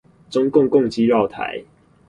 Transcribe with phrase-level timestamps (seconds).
[0.31, 1.63] 中共共機繞台